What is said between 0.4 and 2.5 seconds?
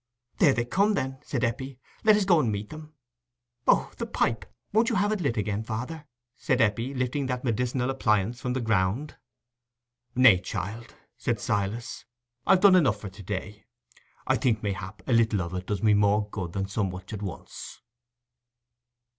they come, then," said Eppie. "Let us go